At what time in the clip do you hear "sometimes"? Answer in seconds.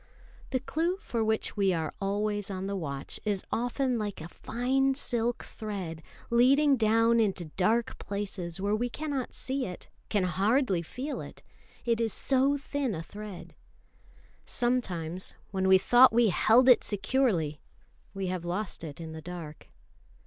14.43-15.35